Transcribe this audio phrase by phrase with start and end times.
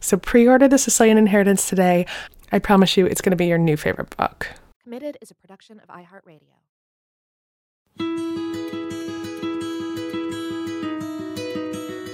[0.00, 2.06] So pre order The Sicilian Inheritance today.
[2.52, 4.48] I promise you it's going to be your new favorite book.
[4.82, 6.40] Committed is a production of iHeartRadio.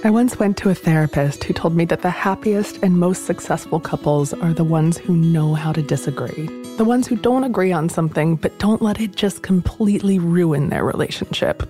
[0.03, 3.79] I once went to a therapist who told me that the happiest and most successful
[3.79, 6.45] couples are the ones who know how to disagree.
[6.77, 10.85] The ones who don't agree on something, but don't let it just completely ruin their
[10.85, 11.67] relationship.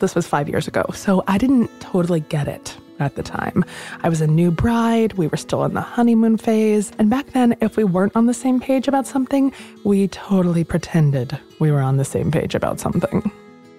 [0.00, 3.64] This was five years ago, so I didn't totally get it at the time.
[4.02, 7.56] I was a new bride, we were still in the honeymoon phase, and back then,
[7.60, 9.52] if we weren't on the same page about something,
[9.84, 13.30] we totally pretended we were on the same page about something.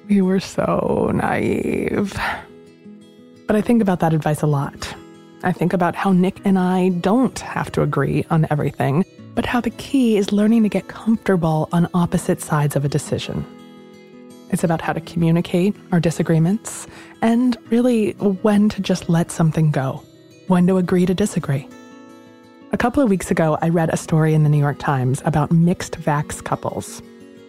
[0.07, 2.13] We were so naive.
[3.47, 4.95] But I think about that advice a lot.
[5.43, 9.61] I think about how Nick and I don't have to agree on everything, but how
[9.61, 13.45] the key is learning to get comfortable on opposite sides of a decision.
[14.55, 16.87] It's about how to communicate our disagreements
[17.21, 20.01] and really when to just let something go,
[20.47, 21.67] when to agree to disagree.
[22.71, 25.51] A couple of weeks ago, I read a story in the New York Times about
[25.51, 27.01] mixed vax couples.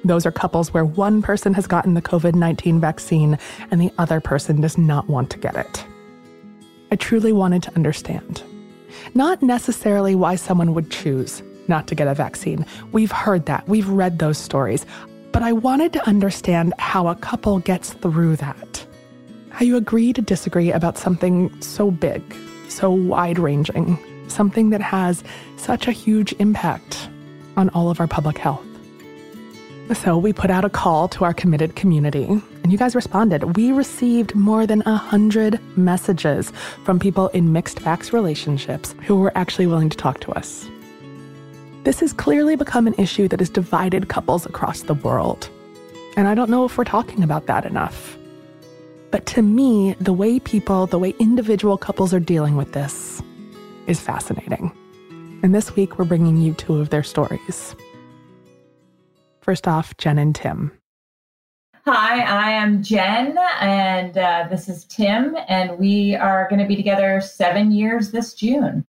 [0.04, 3.38] Those are couples where one person has gotten the COVID 19 vaccine
[3.70, 5.86] and the other person does not want to get it.
[6.90, 8.42] I truly wanted to understand.
[9.14, 12.66] Not necessarily why someone would choose not to get a vaccine.
[12.90, 14.84] We've heard that, we've read those stories.
[15.36, 18.86] But I wanted to understand how a couple gets through that.
[19.50, 22.22] How you agree to disagree about something so big,
[22.68, 23.98] so wide ranging,
[24.28, 25.22] something that has
[25.58, 27.10] such a huge impact
[27.58, 28.64] on all of our public health.
[29.92, 33.58] So we put out a call to our committed community, and you guys responded.
[33.58, 36.50] We received more than a hundred messages
[36.82, 40.66] from people in mixed vax relationships who were actually willing to talk to us.
[41.86, 45.48] This has clearly become an issue that has divided couples across the world.
[46.16, 48.18] And I don't know if we're talking about that enough.
[49.12, 53.22] But to me, the way people, the way individual couples are dealing with this
[53.86, 54.72] is fascinating.
[55.44, 57.76] And this week, we're bringing you two of their stories.
[59.40, 60.72] First off, Jen and Tim.
[61.84, 66.74] Hi, I am Jen, and uh, this is Tim, and we are going to be
[66.74, 68.84] together seven years this June.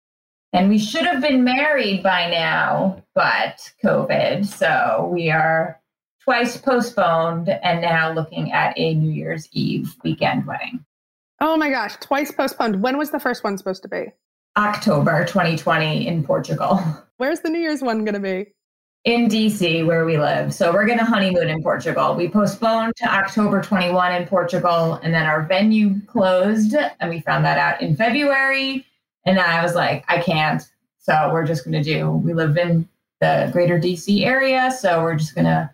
[0.54, 4.46] And we should have been married by now, but COVID.
[4.46, 5.80] So we are
[6.22, 10.84] twice postponed and now looking at a New Year's Eve weekend wedding.
[11.40, 12.80] Oh my gosh, twice postponed.
[12.80, 14.12] When was the first one supposed to be?
[14.56, 16.80] October 2020 in Portugal.
[17.16, 18.52] Where's the New Year's one going to be?
[19.04, 20.54] in DC where we live.
[20.54, 22.14] So we're going to honeymoon in Portugal.
[22.14, 27.44] We postponed to October 21 in Portugal and then our venue closed and we found
[27.44, 28.86] that out in February
[29.24, 30.62] and then I was like I can't.
[30.98, 32.88] So we're just going to do we live in
[33.20, 35.70] the greater DC area, so we're just going to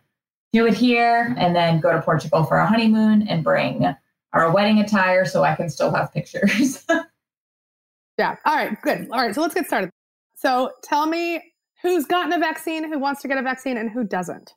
[0.53, 3.95] do it here and then go to Portugal for our honeymoon and bring
[4.33, 6.85] our wedding attire so I can still have pictures.
[8.19, 8.37] yeah.
[8.45, 9.09] All right, good.
[9.11, 9.91] All right, so let's get started.
[10.37, 11.43] So tell me
[11.83, 14.55] who's gotten a vaccine, who wants to get a vaccine, and who doesn't?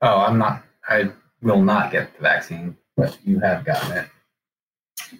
[0.00, 0.64] Oh, I'm not.
[0.88, 1.10] I
[1.42, 4.08] will not get the vaccine, but you have gotten it.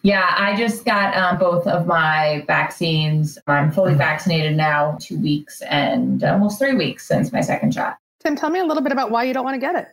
[0.02, 3.38] Yeah, I just got um, both of my vaccines.
[3.46, 7.98] I'm fully vaccinated now, two weeks and almost three weeks since my second shot.
[8.20, 9.88] Tim, tell me a little bit about why you don't want to get it.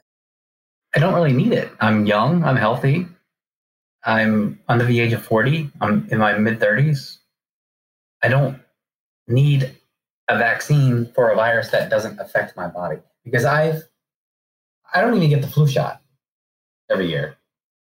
[0.96, 1.72] I don't really need it.
[1.82, 3.06] I'm young, I'm healthy,
[4.04, 7.18] I'm under the age of 40, I'm in my mid 30s.
[8.24, 8.60] I don't
[9.28, 9.76] need
[10.28, 13.84] a vaccine for a virus that doesn't affect my body because I've
[14.94, 16.02] I don't even get the flu shot
[16.90, 17.38] every year.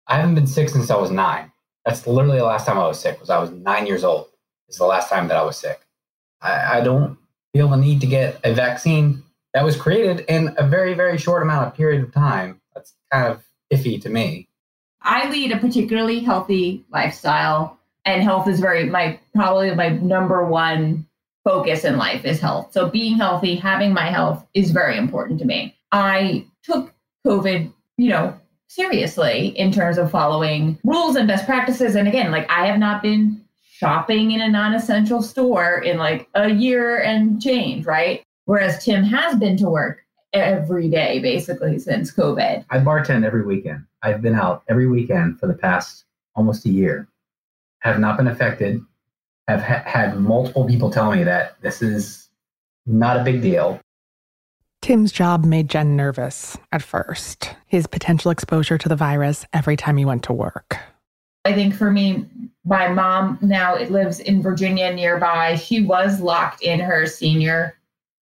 [0.07, 1.51] I haven't been sick since I was nine.
[1.87, 3.17] That's literally the last time I was sick.
[3.17, 4.27] Was I was nine years old.
[4.67, 5.79] Is the last time that I was sick.
[6.41, 7.17] I, I don't
[7.53, 9.23] feel the need to get a vaccine
[9.53, 12.59] that was created in a very very short amount of period of time.
[12.75, 13.41] That's kind of
[13.71, 14.49] iffy to me.
[15.01, 21.07] I lead a particularly healthy lifestyle, and health is very my probably my number one
[21.45, 22.73] focus in life is health.
[22.73, 25.77] So being healthy, having my health is very important to me.
[25.93, 26.93] I took
[27.25, 28.37] COVID, you know,
[28.67, 31.95] seriously in terms of following rules and best practices.
[31.95, 33.43] And again, like I have not been
[33.77, 38.23] shopping in a non essential store in like a year and change, right?
[38.45, 39.99] Whereas Tim has been to work
[40.33, 42.65] every day basically since COVID.
[42.69, 43.85] I bartend every weekend.
[44.03, 46.05] I've been out every weekend for the past
[46.35, 47.07] almost a year.
[47.79, 48.81] Have not been affected.
[49.47, 52.29] Have ha- had multiple people tell me that this is
[52.85, 53.79] not a big deal.
[54.87, 57.53] Tim's job made Jen nervous at first.
[57.65, 60.77] His potential exposure to the virus every time he went to work.
[61.43, 62.25] I think for me,
[62.63, 65.57] my mom now it lives in Virginia nearby.
[65.57, 67.77] She was locked in her senior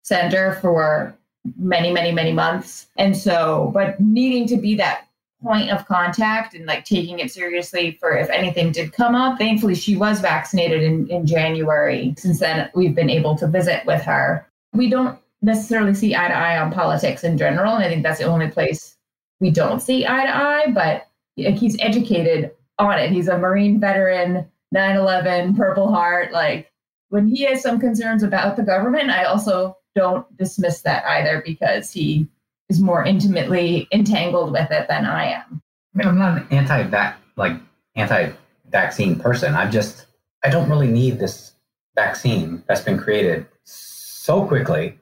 [0.03, 1.17] center for
[1.57, 2.87] many, many, many months.
[2.97, 5.07] And so, but needing to be that
[5.41, 9.37] point of contact and like taking it seriously for if anything did come up.
[9.37, 12.13] Thankfully, she was vaccinated in, in January.
[12.17, 14.45] Since then, we've been able to visit with her.
[14.73, 17.75] We don't necessarily see eye to eye on politics in general.
[17.75, 18.97] And I think that's the only place
[19.39, 23.11] we don't see eye to eye, but he's educated on it.
[23.11, 26.31] He's a Marine veteran, 9 11, Purple Heart.
[26.31, 26.71] Like
[27.09, 31.91] when he has some concerns about the government, I also don't dismiss that either because
[31.91, 32.27] he
[32.69, 35.61] is more intimately entangled with it than I am.
[35.93, 37.57] I mean, I'm not an anti-vac like
[37.95, 39.55] anti-vaccine person.
[39.55, 40.05] I'm just
[40.43, 41.53] I don't really need this
[41.95, 44.97] vaccine that's been created so quickly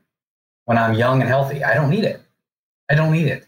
[0.70, 1.64] when I'm young and healthy.
[1.64, 2.22] I don't need it.
[2.92, 3.44] I don't need it.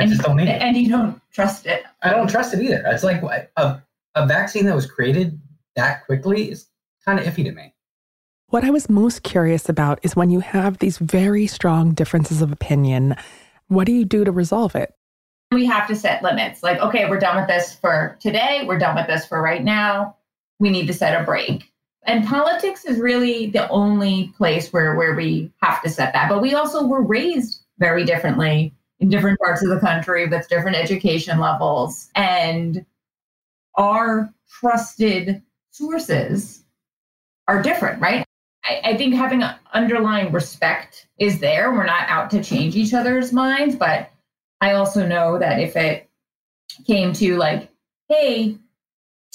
[0.00, 0.60] I and just don't need it.
[0.60, 1.84] And you don't trust it.
[2.02, 2.82] I don't trust it either.
[2.86, 3.80] It's like a,
[4.16, 5.40] a vaccine that was created
[5.76, 6.66] that quickly is
[7.04, 7.72] kind of iffy to me.
[8.48, 12.50] What I was most curious about is when you have these very strong differences of
[12.50, 13.14] opinion,
[13.68, 14.92] what do you do to resolve it?
[15.52, 16.64] We have to set limits.
[16.64, 18.64] Like, okay, we're done with this for today.
[18.66, 20.16] We're done with this for right now.
[20.58, 21.72] We need to set a break.
[22.06, 26.28] And politics is really the only place where, where we have to set that.
[26.28, 30.76] But we also were raised very differently in different parts of the country with different
[30.76, 32.08] education levels.
[32.14, 32.86] And
[33.74, 36.62] our trusted sources
[37.48, 38.24] are different, right?
[38.64, 41.72] I, I think having an underlying respect is there.
[41.72, 44.10] We're not out to change each other's minds, but
[44.60, 46.08] I also know that if it
[46.86, 47.68] came to like,
[48.08, 48.56] hey,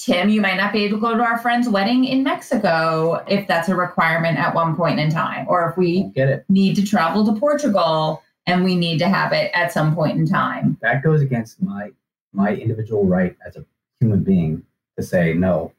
[0.04, 3.48] Tim, you might not be able to go to our friend's wedding in Mexico if
[3.48, 6.46] that's a requirement at one point in time, or if we Get it?
[6.50, 10.26] need to travel to Portugal and we need to have it at some point in
[10.26, 10.76] time.
[10.82, 11.92] That goes against my
[12.34, 13.66] my individual right as a
[14.00, 14.64] human being
[14.98, 15.72] to say no.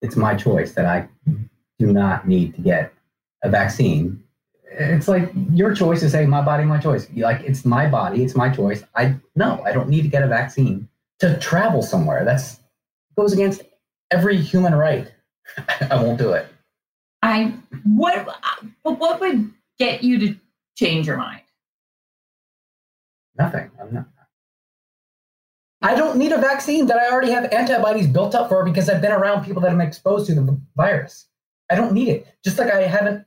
[0.00, 1.08] It's my choice that I
[1.78, 2.94] do not need to get
[3.42, 4.22] a vaccine.
[4.70, 7.08] It's like your choice to say my body, my choice.
[7.14, 8.84] Like it's my body, it's my choice.
[8.94, 10.88] I no, I don't need to get a vaccine
[11.18, 12.24] to travel somewhere.
[12.24, 12.60] That's
[13.16, 13.62] goes against
[14.10, 15.10] every human right.
[15.90, 16.46] I won't do it.
[17.22, 17.54] I
[17.84, 18.26] what
[18.82, 20.36] what would get you to
[20.76, 21.42] change your mind?
[23.38, 23.70] Nothing.
[23.80, 24.06] I'm not.
[25.82, 29.02] I don't need a vaccine that I already have antibodies built up for because I've
[29.02, 31.26] been around people that I'm exposed to the virus.
[31.70, 32.26] I don't need it.
[32.44, 33.24] Just like I haven't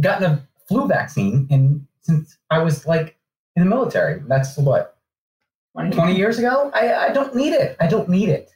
[0.00, 3.18] gotten a flu vaccine in since I was like
[3.56, 4.22] in the military.
[4.26, 4.96] That's what
[5.74, 6.70] 20 years ago.
[6.72, 7.76] I, I don't need it.
[7.80, 8.54] I don't need it.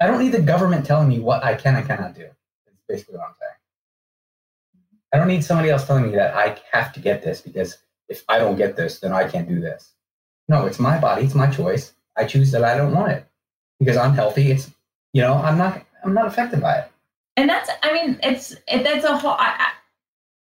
[0.00, 2.28] I don't need the government telling me what I can and cannot do.
[2.66, 3.52] That's basically what I'm saying.
[5.12, 7.78] I don't need somebody else telling me that I have to get this because
[8.08, 9.92] if I don't get this, then I can't do this.
[10.48, 11.24] No, it's my body.
[11.24, 11.94] It's my choice.
[12.16, 13.26] I choose that I don't want it
[13.78, 14.50] because I'm healthy.
[14.50, 14.70] It's
[15.12, 16.90] you know I'm not I'm not affected by it.
[17.36, 19.72] And that's I mean it's it, that's a whole I,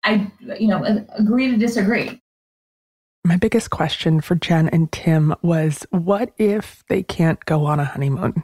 [0.05, 2.21] I I you know agree to disagree.
[3.25, 7.85] My biggest question for Jen and Tim was what if they can't go on a
[7.85, 8.43] honeymoon?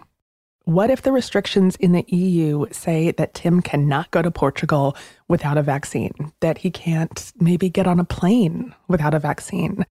[0.66, 4.96] What if the restrictions in the EU say that Tim cannot go to Portugal
[5.28, 9.86] without a vaccine, that he can't maybe get on a plane without a vaccine?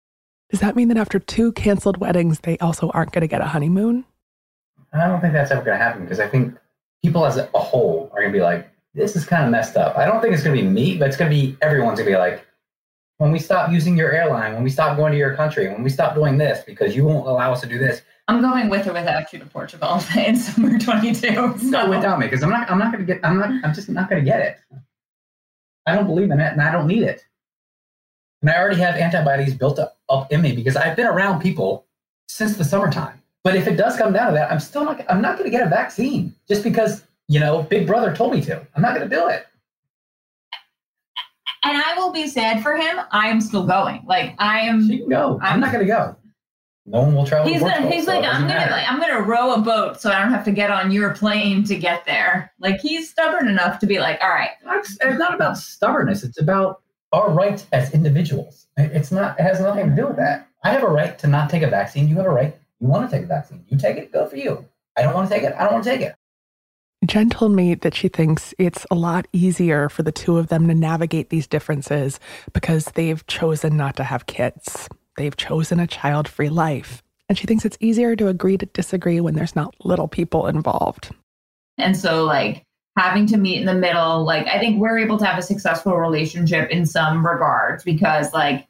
[0.49, 3.45] Does that mean that after two canceled weddings, they also aren't going to get a
[3.45, 4.03] honeymoon?
[4.91, 6.57] I don't think that's ever going to happen because I think
[7.01, 9.97] people as a whole are going to be like, this is kind of messed up.
[9.97, 12.07] I don't think it's going to be me, but it's going to be everyone's going
[12.07, 12.45] to be like,
[13.15, 15.89] when we stop using your airline, when we stop going to your country, when we
[15.89, 18.01] stop doing this because you won't allow us to do this.
[18.27, 21.33] I'm going with or without you to Portugal in summer 22.
[21.35, 21.55] So.
[21.61, 22.69] No, without me because I'm not.
[22.69, 23.23] I'm not going to get.
[23.23, 23.49] I'm not.
[23.63, 24.57] I'm just not going to get it.
[25.85, 27.23] I don't believe in it, and I don't need it.
[28.41, 31.85] And I already have antibodies built up, up in me because I've been around people
[32.27, 33.21] since the summertime.
[33.43, 35.03] But if it does come down to that, I'm still not.
[35.09, 38.41] I'm not going to get a vaccine just because you know Big Brother told me
[38.41, 38.65] to.
[38.75, 39.45] I'm not going to do it.
[41.63, 42.99] And I will be sad for him.
[43.11, 44.03] I am still going.
[44.07, 44.87] Like I am.
[44.87, 45.35] She can go.
[45.41, 46.15] I'm, I'm- not going to go.
[46.85, 47.51] No one will travel.
[47.51, 49.99] He's, to gonna, Portugal, he's so like, I'm gonna, like, I'm gonna row a boat
[49.99, 52.51] so I don't have to get on your plane to get there.
[52.59, 56.23] Like he's stubborn enough to be like, all right, It's it's not about stubbornness.
[56.23, 58.67] It's about our rights as individuals.
[58.77, 59.39] It's not.
[59.39, 60.47] It has nothing to do with that.
[60.63, 62.07] I have a right to not take a vaccine.
[62.07, 62.55] You have a right.
[62.79, 63.65] You want to take a vaccine.
[63.67, 64.11] You take it.
[64.11, 64.65] Go for you.
[64.95, 65.53] I don't want to take it.
[65.57, 66.15] I don't want to take it.
[67.05, 70.67] Jen told me that she thinks it's a lot easier for the two of them
[70.67, 72.19] to navigate these differences
[72.53, 74.89] because they've chosen not to have kids.
[75.17, 77.01] They've chosen a child free life.
[77.27, 81.09] And she thinks it's easier to agree to disagree when there's not little people involved.
[81.77, 82.63] And so, like,
[82.97, 85.97] having to meet in the middle, like, I think we're able to have a successful
[85.97, 88.67] relationship in some regards because, like,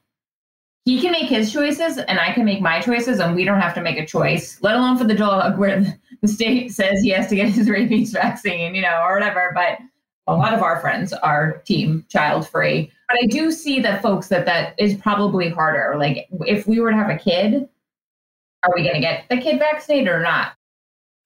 [0.86, 3.74] he can make his choices and I can make my choices, and we don't have
[3.74, 7.28] to make a choice, let alone for the dog where the state says he has
[7.28, 9.52] to get his rabies vaccine, you know, or whatever.
[9.54, 9.80] But
[10.28, 12.92] a lot of our friends are team child free.
[13.08, 15.96] But I do see that folks that that is probably harder.
[15.98, 17.70] Like, if we were to have a kid,
[18.64, 20.54] are we going to get the kid vaccinated or not?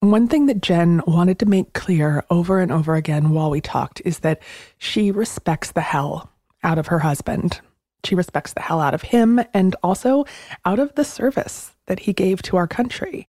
[0.02, 4.02] One thing that Jen wanted to make clear over and over again while we talked
[4.06, 4.42] is that
[4.78, 6.30] she respects the hell
[6.64, 7.60] out of her husband.
[8.06, 10.26] She respects the hell out of him and also
[10.66, 13.28] out of the service that he gave to our country.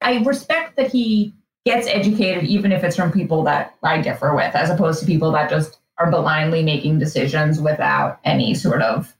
[0.00, 1.34] I respect that he
[1.66, 5.30] gets educated, even if it's from people that I differ with, as opposed to people
[5.32, 9.16] that just are blindly making decisions without any sort of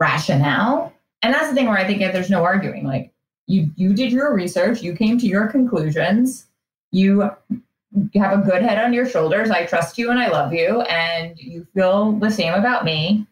[0.00, 0.92] rationale.
[1.22, 2.84] And that's the thing where I think there's no arguing.
[2.84, 3.12] Like
[3.46, 6.46] you, you did your research, you came to your conclusions,
[6.90, 7.30] you
[8.14, 9.50] have a good head on your shoulders.
[9.50, 13.26] I trust you and I love you, and you feel the same about me.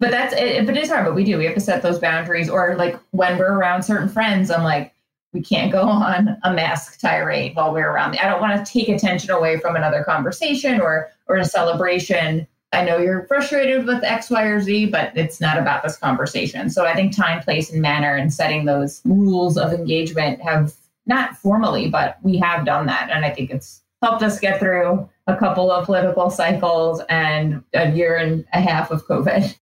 [0.00, 0.64] But that's it.
[0.66, 1.04] But it's hard.
[1.04, 1.38] But we do.
[1.38, 2.48] We have to set those boundaries.
[2.48, 4.93] Or like when we're around certain friends, I'm like,
[5.34, 8.16] we can't go on a mask tirade while we're around.
[8.18, 12.46] I don't want to take attention away from another conversation or or a celebration.
[12.72, 16.70] I know you're frustrated with X, Y, or Z, but it's not about this conversation.
[16.70, 20.74] So I think time, place, and manner and setting those rules of engagement have
[21.06, 23.10] not formally, but we have done that.
[23.10, 27.90] And I think it's helped us get through a couple of political cycles and a
[27.90, 29.56] year and a half of COVID.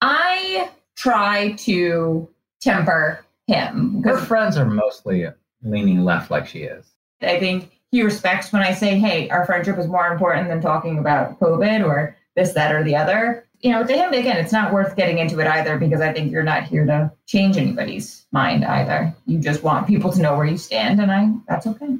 [0.00, 2.28] I try to
[2.60, 5.26] temper him Her friends are mostly
[5.62, 6.92] leaning left, like she is.
[7.20, 10.98] I think he respects when I say, hey, our friendship is more important than talking
[10.98, 13.46] about COVID or this, that, or the other.
[13.60, 16.32] You know, to him, again, it's not worth getting into it either because I think
[16.32, 19.14] you're not here to change anybody's mind either.
[19.26, 21.98] You just want people to know where you stand, and I that's okay.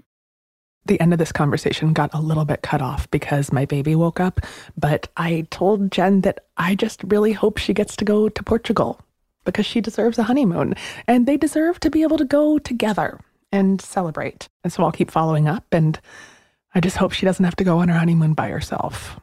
[0.86, 4.18] The end of this conversation got a little bit cut off because my baby woke
[4.18, 4.40] up,
[4.76, 9.00] but I told Jen that I just really hope she gets to go to Portugal
[9.44, 10.74] because she deserves a honeymoon
[11.06, 13.20] and they deserve to be able to go together
[13.50, 14.48] and celebrate.
[14.64, 16.00] And so I'll keep following up and
[16.74, 19.20] I just hope she doesn't have to go on her honeymoon by herself.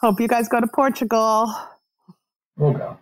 [0.00, 1.52] Hope you guys go to Portugal.
[2.56, 2.98] We'll go.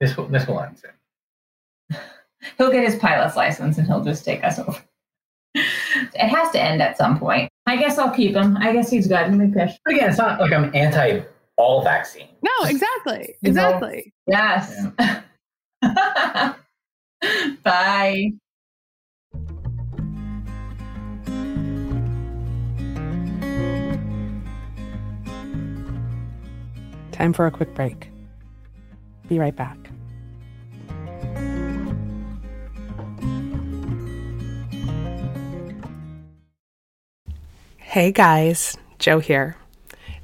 [0.00, 2.00] This will this will end soon.
[2.58, 4.82] He'll get his pilot's license and he'll just take us over.
[5.54, 7.50] It has to end at some point.
[7.66, 8.56] I guess I'll keep him.
[8.56, 9.12] I guess he's good.
[9.12, 9.72] Let me push.
[9.84, 11.20] But again, it's not like I'm anti
[11.56, 12.30] all vaccines.
[12.42, 13.34] No, exactly.
[13.42, 14.12] You know- Exactly.
[14.26, 14.86] Yes.
[17.62, 18.32] Bye.
[27.12, 28.08] Time for a quick break.
[29.28, 29.76] Be right back.
[37.78, 39.56] Hey guys, Jo here.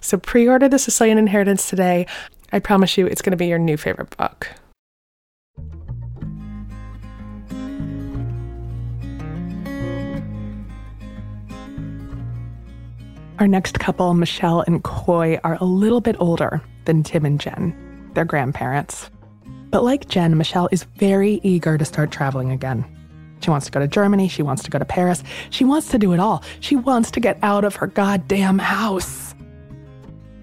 [0.00, 2.06] So pre order The Sicilian Inheritance today.
[2.52, 4.48] I promise you it's going to be your new favorite book.
[13.38, 18.10] Our next couple, Michelle and Coy, are a little bit older than Tim and Jen.
[18.14, 19.10] They're grandparents.
[19.70, 22.84] But like Jen, Michelle is very eager to start traveling again.
[23.40, 24.28] She wants to go to Germany.
[24.28, 25.22] She wants to go to Paris.
[25.50, 26.42] She wants to do it all.
[26.60, 29.25] She wants to get out of her goddamn house.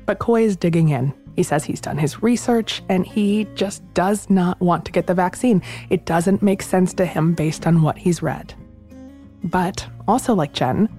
[0.05, 1.13] But Coy is digging in.
[1.35, 5.13] He says he's done his research and he just does not want to get the
[5.13, 5.61] vaccine.
[5.89, 8.53] It doesn't make sense to him based on what he's read.
[9.43, 10.89] But also, like Jen,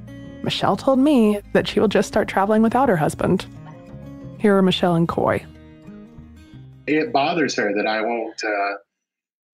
[0.42, 3.46] Michelle told me that she will just start traveling without her husband.
[4.38, 5.44] Here are Michelle and Coy.
[6.87, 8.75] It bothers her that I won't uh,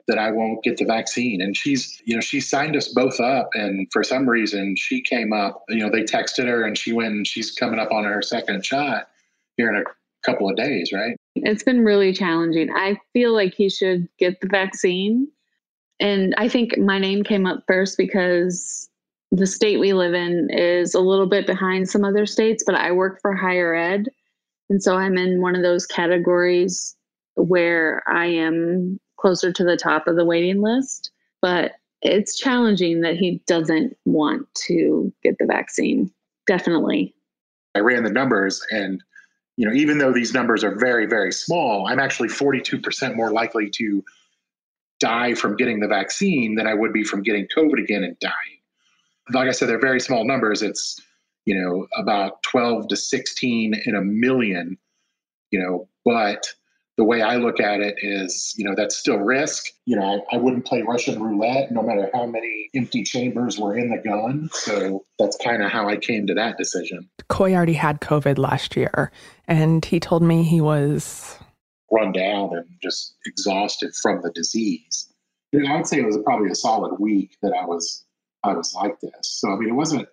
[0.08, 3.50] that I won't get the vaccine, and she's you know she signed us both up,
[3.54, 5.62] and for some reason she came up.
[5.68, 8.66] You know they texted her, and she went, and she's coming up on her second
[8.66, 9.06] shot
[9.56, 9.84] here in a
[10.24, 11.16] couple of days, right?
[11.36, 12.70] It's been really challenging.
[12.74, 15.28] I feel like he should get the vaccine.
[15.98, 18.88] And I think my name came up first because
[19.32, 22.90] the state we live in is a little bit behind some other states, but I
[22.90, 24.08] work for higher ed.
[24.68, 26.96] And so I'm in one of those categories
[27.34, 31.10] where I am closer to the top of the waiting list.
[31.42, 36.10] But it's challenging that he doesn't want to get the vaccine.
[36.46, 37.14] Definitely.
[37.74, 39.02] I ran the numbers and
[39.60, 43.68] you know, even though these numbers are very, very small, I'm actually 42% more likely
[43.74, 44.02] to
[45.00, 48.62] die from getting the vaccine than I would be from getting COVID again and dying.
[49.34, 50.62] Like I said, they're very small numbers.
[50.62, 50.98] It's,
[51.44, 54.78] you know, about 12 to 16 in a million,
[55.50, 56.46] you know, but
[57.00, 59.68] the way I look at it is, you know, that's still risk.
[59.86, 63.74] You know, I, I, wouldn't play Russian roulette no matter how many empty chambers were
[63.74, 64.50] in the gun.
[64.52, 67.08] So that's kind of how I came to that decision.
[67.30, 69.10] Coy already had COVID last year,
[69.48, 71.38] and he told me he was
[71.90, 75.08] run down and just exhausted from the disease.
[75.52, 78.04] You know, I would say it was probably a solid week that I was
[78.44, 79.10] I was like this.
[79.22, 80.06] So I mean, it wasn't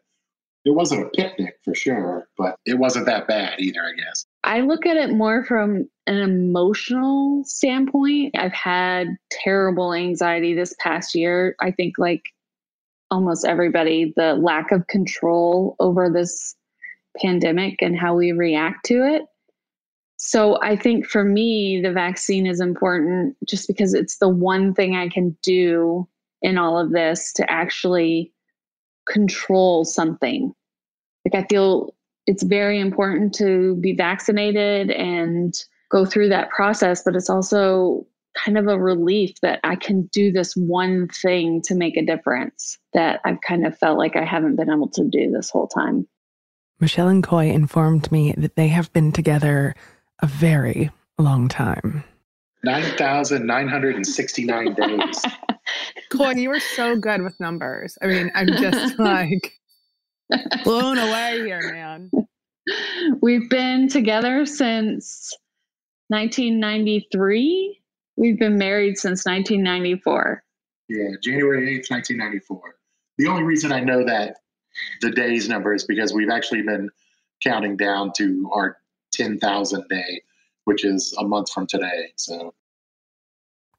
[0.63, 4.25] it wasn't a picnic for sure, but it wasn't that bad either, I guess.
[4.48, 8.34] I look at it more from an emotional standpoint.
[8.38, 11.54] I've had terrible anxiety this past year.
[11.60, 12.24] I think, like
[13.12, 16.56] almost everybody, the lack of control over this
[17.22, 19.24] pandemic and how we react to it.
[20.16, 24.96] So I think for me, the vaccine is important just because it's the one thing
[24.96, 26.07] I can do
[26.42, 28.31] in all of this to actually
[29.10, 30.53] control something.
[31.25, 31.94] Like I feel
[32.27, 35.55] it's very important to be vaccinated and
[35.90, 38.05] go through that process, but it's also
[38.46, 42.77] kind of a relief that I can do this one thing to make a difference
[42.94, 46.07] that I've kind of felt like I haven't been able to do this whole time.
[46.79, 49.74] Michelle and Coy informed me that they have been together
[50.20, 52.03] a very long time.
[52.63, 55.25] 9,969 days.
[56.11, 57.98] Coy, you were so good with numbers.
[58.01, 59.53] I mean, I'm just like,
[60.63, 62.11] blown away here, man.
[63.22, 65.35] We've been together since
[66.09, 67.81] 1993.
[68.18, 70.44] We've been married since 1994.
[70.90, 72.75] Yeah, January 8th, 1994.
[73.18, 74.37] The only reason I know that
[75.01, 76.90] the days number is because we've actually been
[77.44, 78.77] counting down to our
[79.11, 80.22] 10,000 day,
[80.66, 82.11] which is a month from today.
[82.16, 82.53] So,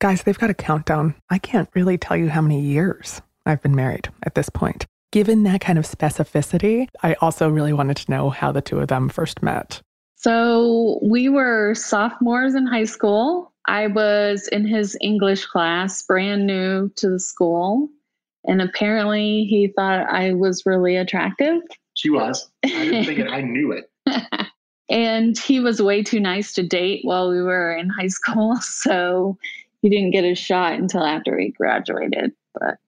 [0.01, 1.15] guys, they've got a countdown.
[1.31, 4.87] I can't really tell you how many years I've been married at this point.
[5.11, 8.89] Given that kind of specificity, I also really wanted to know how the two of
[8.89, 9.81] them first met.
[10.17, 13.53] So we were sophomores in high school.
[13.67, 17.89] I was in his English class, brand new to the school.
[18.45, 21.63] And apparently he thought I was really attractive.
[21.95, 22.51] She was.
[22.65, 23.91] I didn't think it, I knew it.
[24.91, 28.57] and he was way too nice to date while we were in high school.
[28.63, 29.39] So
[29.81, 32.33] he didn't get a shot until after he graduated.
[32.53, 32.79] But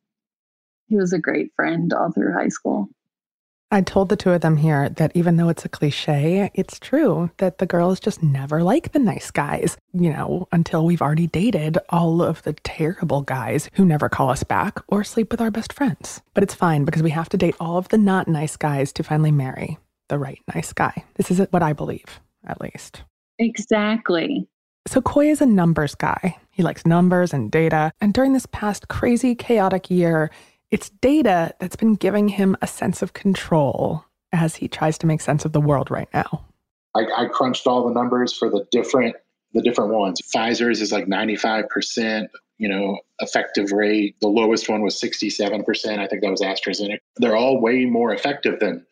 [0.91, 2.89] he was a great friend all through high school.
[3.73, 7.31] I told the two of them here that even though it's a cliche, it's true
[7.37, 11.79] that the girls just never like the nice guys, you know, until we've already dated
[11.89, 15.73] all of the terrible guys who never call us back or sleep with our best
[15.73, 16.21] friends.
[16.35, 19.05] But it's fine because we have to date all of the not nice guys to
[19.05, 21.05] finally marry the right nice guy.
[21.15, 23.05] This is what I believe, at least.
[23.39, 24.49] Exactly.
[24.89, 26.37] So Coy is a numbers guy.
[26.51, 27.93] He likes numbers and data.
[28.01, 30.31] And during this past crazy, chaotic year,
[30.71, 35.21] it's data that's been giving him a sense of control as he tries to make
[35.21, 36.47] sense of the world right now.
[36.95, 39.17] I, I crunched all the numbers for the different
[39.53, 40.21] the different ones.
[40.23, 42.29] Pfizer's is like 95%,
[42.59, 44.15] you know, effective rate.
[44.21, 45.99] The lowest one was 67%.
[45.99, 46.99] I think that was AstraZeneca.
[47.17, 48.87] They're all way more effective than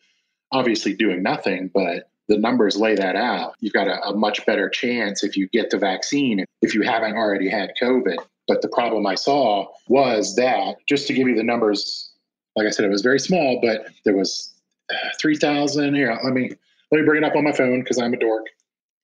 [0.51, 3.55] obviously doing nothing, but the numbers lay that out.
[3.61, 7.15] You've got a, a much better chance if you get the vaccine if you haven't
[7.15, 8.17] already had COVID.
[8.49, 12.09] But the problem I saw was that, just to give you the numbers,
[12.55, 14.51] like I said, it was very small, but there was
[14.89, 15.93] uh, 3,000.
[15.93, 16.49] Here, let me
[16.91, 18.47] let me bring it up on my phone because I'm a dork.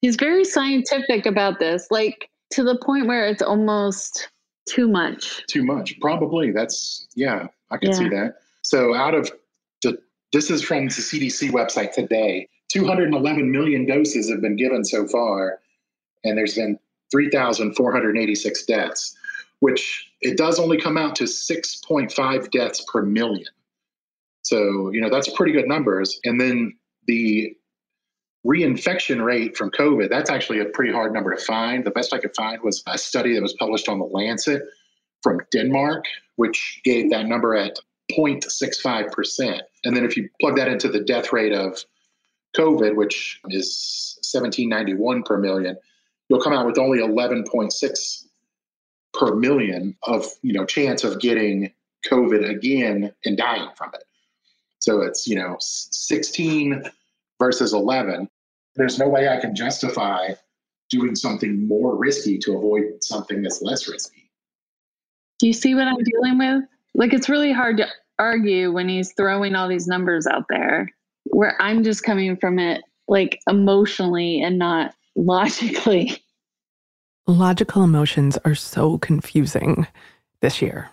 [0.01, 4.29] He's very scientific about this, like to the point where it's almost
[4.67, 5.45] too much.
[5.47, 6.51] Too much, probably.
[6.51, 7.47] That's yeah.
[7.69, 7.97] I can Yeah.
[7.97, 8.37] see that.
[8.63, 9.31] So out of
[9.83, 9.99] the,
[10.33, 12.49] this is from the CDC website today.
[12.69, 15.59] 211 million doses have been given so far,
[16.23, 16.79] and there's been
[17.11, 19.15] 3,486 deaths,
[19.59, 23.47] which it does only come out to 6.5 deaths per million.
[24.43, 26.19] So, you know, that's pretty good numbers.
[26.23, 27.55] And then the
[28.45, 31.83] reinfection rate from COVID, that's actually a pretty hard number to find.
[31.83, 34.61] The best I could find was a study that was published on the Lancet
[35.23, 37.79] from Denmark, which gave that number at
[38.11, 39.61] 0.65%.
[39.83, 41.83] And then if you plug that into the death rate of
[42.55, 45.75] COVID, which is 1791 per million,
[46.29, 48.24] you'll come out with only 11.6
[49.19, 51.71] per million of, you know, chance of getting
[52.05, 54.03] COVID again and dying from it.
[54.79, 56.83] So it's, you know, 16
[57.39, 58.29] versus 11.
[58.75, 60.33] There's no way I can justify
[60.89, 64.29] doing something more risky to avoid something that's less risky.
[65.39, 66.63] Do you see what I'm dealing with?
[66.93, 67.87] Like, it's really hard to
[68.19, 70.89] argue when he's throwing all these numbers out there,
[71.25, 76.23] where I'm just coming from it like emotionally and not logically.
[77.27, 79.87] Logical emotions are so confusing
[80.41, 80.89] this year,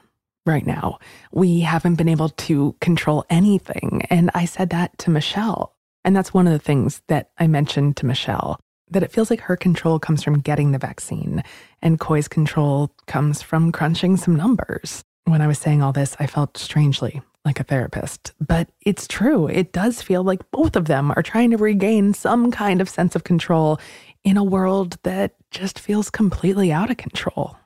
[0.47, 0.99] right now.
[1.31, 4.07] We haven't been able to control anything.
[4.09, 5.75] And I said that to Michelle.
[6.05, 8.59] And that's one of the things that I mentioned to Michelle
[8.91, 11.43] that it feels like her control comes from getting the vaccine,
[11.81, 15.03] and Coy's control comes from crunching some numbers.
[15.25, 18.33] When I was saying all this, I felt strangely like a therapist.
[18.41, 19.49] But it's true.
[19.49, 23.17] It does feel like both of them are trying to regain some kind of sense
[23.17, 23.81] of control
[24.25, 27.57] in a world that just feels completely out of control.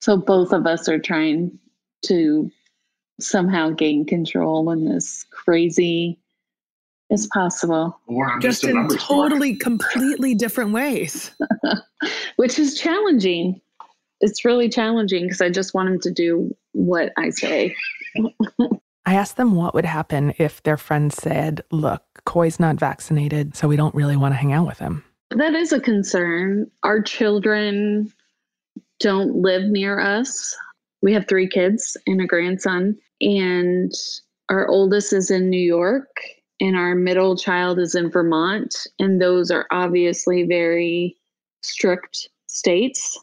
[0.00, 1.58] So both of us are trying
[2.06, 2.50] to
[3.20, 6.18] somehow gain control in this crazy
[7.10, 11.30] as possible, Or I'm Just just, in numbers totally, completely different ways.
[12.36, 13.60] which is challenging.
[14.20, 17.74] It's really challenging because I just want him to do what I say.
[19.06, 23.68] I asked them what would happen if their friend said, Look, Coy's not vaccinated, so
[23.68, 25.04] we don't really want to hang out with him.
[25.34, 26.70] That is a concern.
[26.84, 28.12] Our children
[29.00, 30.56] don't live near us.
[31.02, 33.92] We have three kids and a grandson, and
[34.48, 36.08] our oldest is in New York,
[36.60, 38.74] and our middle child is in Vermont.
[39.00, 41.16] And those are obviously very
[41.62, 43.18] strict states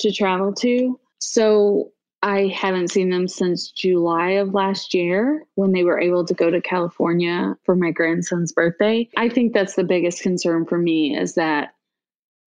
[0.00, 0.98] to travel to.
[1.18, 6.34] So I haven't seen them since July of last year when they were able to
[6.34, 9.08] go to California for my grandson's birthday.
[9.16, 11.74] I think that's the biggest concern for me is that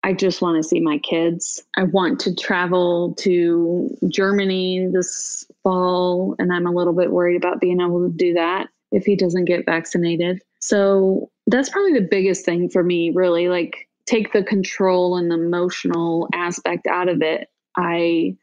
[0.04, 1.64] I just want to see my kids.
[1.76, 7.60] I want to travel to Germany this fall, and I'm a little bit worried about
[7.60, 10.42] being able to do that if he doesn't get vaccinated.
[10.60, 13.48] So that's probably the biggest thing for me, really.
[13.48, 17.48] Like, take the control and the emotional aspect out of it.
[17.76, 18.36] I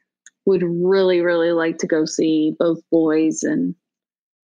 [0.46, 3.76] would really, really like to go see both boys and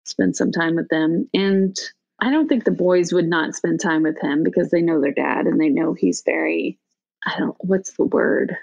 [0.05, 1.29] spend some time with them.
[1.33, 1.75] And
[2.21, 5.11] I don't think the boys would not spend time with him because they know their
[5.11, 6.79] dad and they know he's very,
[7.25, 8.55] I don't, what's the word?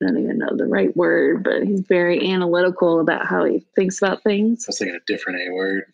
[0.00, 3.98] I don't even know the right word, but he's very analytical about how he thinks
[3.98, 4.64] about things.
[4.64, 5.84] I was thinking a different A word.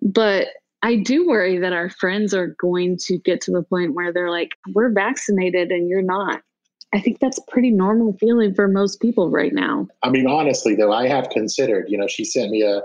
[0.02, 0.48] but
[0.82, 4.30] I do worry that our friends are going to get to the point where they're
[4.30, 6.42] like, we're vaccinated and you're not.
[6.92, 9.88] I think that's pretty normal feeling for most people right now.
[10.02, 11.86] I mean, honestly, though, I have considered.
[11.88, 12.82] You know, she sent me a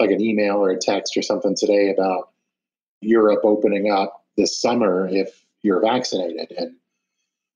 [0.00, 2.30] like an email or a text or something today about
[3.00, 6.76] Europe opening up this summer if you're vaccinated, and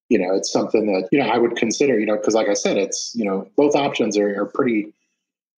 [0.09, 1.99] you know, it's something that you know I would consider.
[1.99, 4.95] You know, because like I said, it's you know both options are, are pretty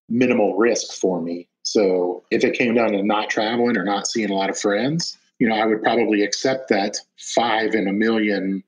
[0.08, 1.48] minimal risk for me.
[1.62, 5.16] So if it came down to not traveling or not seeing a lot of friends,
[5.38, 8.62] you know, I would probably accept that five in a million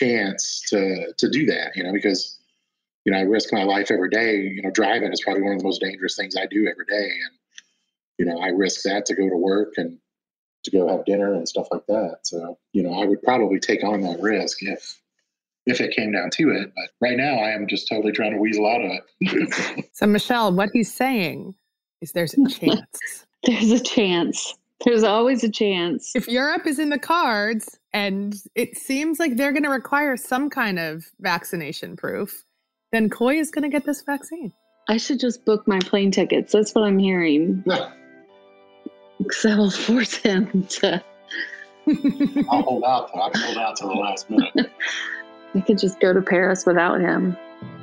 [0.00, 1.76] chance to to do that.
[1.76, 2.40] You know, because
[3.04, 4.36] you know, I risk my life every day.
[4.36, 7.10] You know, driving is probably one of the most dangerous things I do every day.
[7.10, 7.38] And,
[8.18, 9.98] you know, I risk that to go to work and
[10.64, 12.18] to go have dinner and stuff like that.
[12.24, 15.00] So, you know, I would probably take on that risk if
[15.66, 16.72] if it came down to it.
[16.74, 19.88] But right now I am just totally trying to weasel out of it.
[19.92, 21.54] So, Michelle, what he's saying
[22.00, 23.26] is there's a chance.
[23.44, 24.54] There's a chance.
[24.84, 26.12] There's always a chance.
[26.14, 30.48] if Europe is in the cards and it seems like they're going to require some
[30.48, 32.44] kind of vaccination proof,
[32.92, 34.52] then Coy is going to get this vaccine.
[34.88, 36.52] I should just book my plane tickets.
[36.52, 37.64] That's what I'm hearing.
[39.18, 41.04] Because I will force him to.
[42.48, 43.20] I'll hold out though.
[43.20, 44.72] I'll hold out till the last minute.
[45.54, 47.36] I could just go to Paris without him.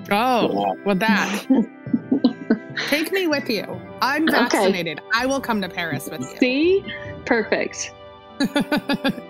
[0.10, 1.46] Oh, well, that.
[2.88, 3.64] Take me with you.
[4.02, 5.00] I'm vaccinated.
[5.00, 5.10] Okay.
[5.14, 6.38] I will come to Paris with you.
[6.38, 6.84] See?
[7.26, 7.92] Perfect.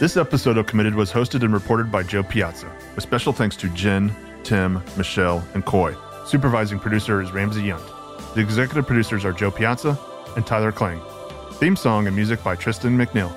[0.00, 3.68] This episode of Committed was hosted and reported by Jo Piazza, with special thanks to
[3.74, 4.10] Jen,
[4.44, 5.94] Tim, Michelle, and Coy.
[6.24, 7.99] Supervising producer is Ramsey Yunt.
[8.34, 9.98] The executive producers are Jo Piazza
[10.36, 11.00] and Tyler Klang.
[11.54, 13.32] Theme song and music by Tristan McNeil.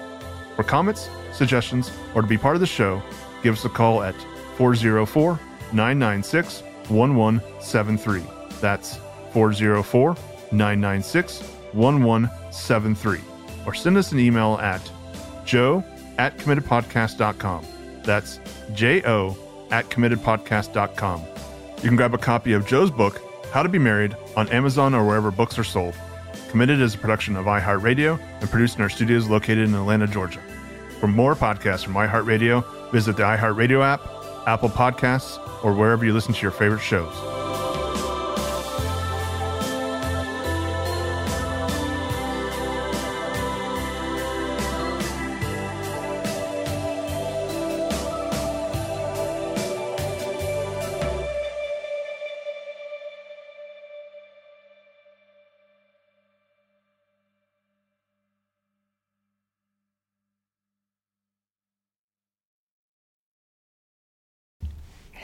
[0.56, 3.02] For comments, suggestions, or to be part of the show,
[3.42, 4.16] give us a call at
[4.58, 5.40] 404
[5.74, 8.24] 996 1173.
[8.62, 8.98] That's
[9.32, 10.16] 404
[10.52, 11.42] 996
[11.74, 13.20] 1173.
[13.66, 14.92] Or send us an email at
[15.44, 15.84] jo
[16.18, 17.66] at committedpodcast.com.
[18.04, 18.40] That's
[18.74, 19.36] J O
[19.72, 21.22] at committedpodcast.com.
[21.78, 23.22] You can grab a copy of Jo's book,
[23.54, 25.94] How to Be Married, on Amazon or wherever books are sold.
[26.50, 30.42] Committed is a production of iHeartRadio and produced in our studios located in Atlanta, Georgia.
[31.00, 34.02] For more podcasts from iHeartRadio, visit the iHeartRadio app,
[34.48, 37.14] Apple Podcasts, or wherever you listen to your favorite shows.